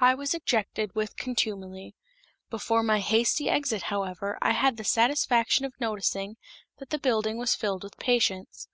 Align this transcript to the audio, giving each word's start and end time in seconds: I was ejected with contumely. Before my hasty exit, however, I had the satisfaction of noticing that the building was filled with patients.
I 0.00 0.14
was 0.14 0.34
ejected 0.34 0.94
with 0.94 1.16
contumely. 1.16 1.94
Before 2.50 2.82
my 2.82 3.00
hasty 3.00 3.48
exit, 3.48 3.84
however, 3.84 4.36
I 4.42 4.50
had 4.52 4.76
the 4.76 4.84
satisfaction 4.84 5.64
of 5.64 5.80
noticing 5.80 6.36
that 6.76 6.90
the 6.90 6.98
building 6.98 7.38
was 7.38 7.54
filled 7.54 7.82
with 7.82 7.96
patients. 7.96 8.68